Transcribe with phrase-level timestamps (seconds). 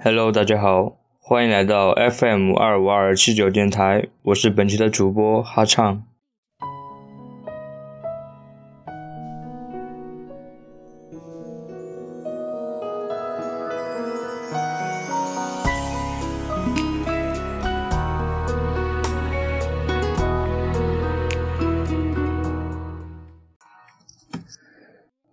[0.00, 6.04] Hello，大家好，欢迎来到 FM 二五二七九电台，我是本期的主播哈畅。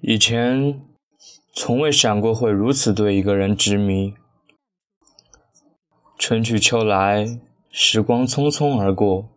[0.01, 0.81] 以前
[1.53, 4.15] 从未想过会如此对一个人执迷。
[6.17, 9.27] 春去秋来，时光匆匆而过，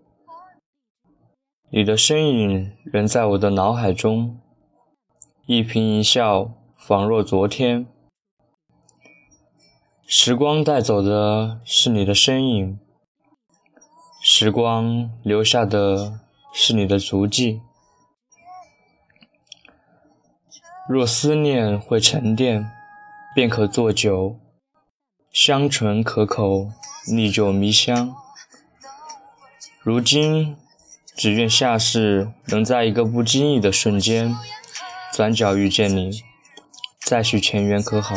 [1.70, 4.41] 你的身影仍在我的脑海中，
[5.46, 7.87] 一颦一笑仿若昨天。
[10.06, 12.79] 时光带走的是你的身影，
[14.23, 16.20] 时光留下的
[16.52, 17.60] 是你的足迹。
[20.88, 22.70] 若思念会沉淀，
[23.34, 24.38] 便可做酒，
[25.41, 26.73] 香醇可口，
[27.06, 28.12] 历久弥香。
[29.80, 30.57] 如今，
[31.15, 34.35] 只愿下世能在一个不经意的瞬间，
[35.12, 36.24] 转角遇见你，
[36.99, 38.16] 再续前缘，可好？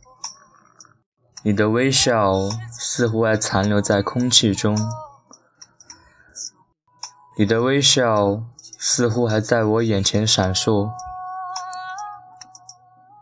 [1.43, 2.33] 你的微笑
[2.71, 4.77] 似乎还残留在空气中，
[7.35, 8.43] 你的微笑
[8.77, 10.91] 似乎还在我眼前闪烁，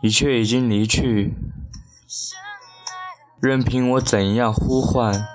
[0.04, 1.34] 你却已经离去。
[3.40, 5.26] 任凭我怎样呼唤，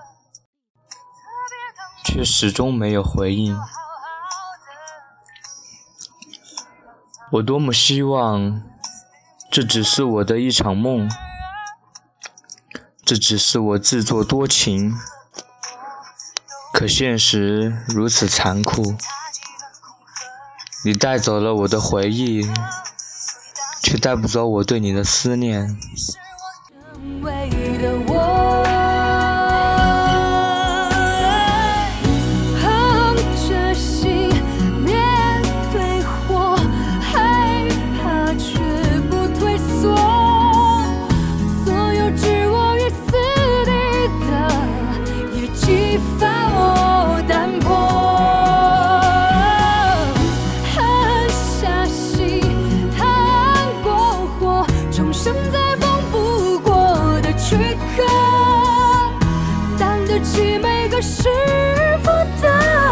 [2.04, 3.58] 却始终没有回应。
[7.32, 8.62] 我多么希望，
[9.50, 11.08] 这只是我的一场梦，
[13.04, 14.96] 这只是我自作多情。
[16.72, 18.96] 可现实如此残酷，
[20.84, 22.50] 你带走了我的回忆，
[23.80, 25.78] 却带不走我对你的思念。
[54.94, 57.56] 重生在放不过的躯
[57.96, 58.04] 壳，
[59.76, 61.28] 担得起每个师
[62.04, 62.83] 傅的。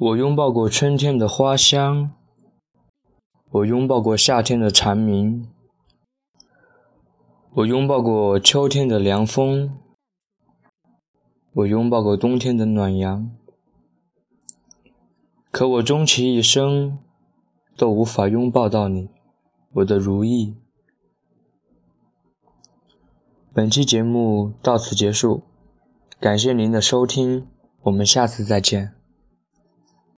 [0.00, 2.12] 我拥抱过春天的花香，
[3.50, 5.50] 我拥抱过夏天的蝉鸣，
[7.54, 9.76] 我拥抱过秋天的凉风，
[11.52, 13.28] 我拥抱过冬天的暖阳。
[15.50, 17.00] 可我终其一生
[17.76, 19.08] 都无法拥抱到你，
[19.72, 20.54] 我的如意。
[23.52, 25.42] 本期节目到此结束，
[26.20, 27.48] 感谢您的收听，
[27.82, 28.97] 我们下次再见。